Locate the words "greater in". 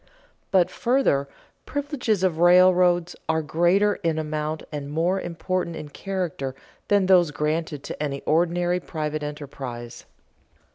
3.43-4.17